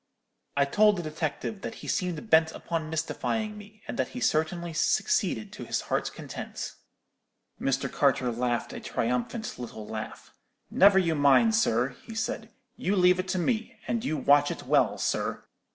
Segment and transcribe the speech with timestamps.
[0.57, 4.73] "I told the detective that he seemed bent upon mystifying me, and that he certainly
[4.73, 6.73] succeeded to his heart's content.
[7.61, 7.87] "Mr.
[7.87, 10.33] Carter laughed a triumphant little laugh.
[10.71, 14.63] "'Never you mind, sir,' he said; you leave it to me, and you watch it
[14.63, 15.43] well, sir.